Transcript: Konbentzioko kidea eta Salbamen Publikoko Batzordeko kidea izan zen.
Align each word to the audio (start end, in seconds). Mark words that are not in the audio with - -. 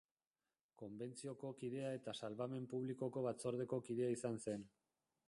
Konbentzioko 0.81 1.51
kidea 1.59 1.91
eta 1.97 2.15
Salbamen 2.21 2.65
Publikoko 2.73 3.23
Batzordeko 3.29 3.81
kidea 3.91 4.09
izan 4.17 4.41
zen. 4.49 4.65